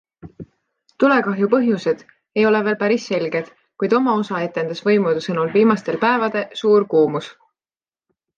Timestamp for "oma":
3.99-4.17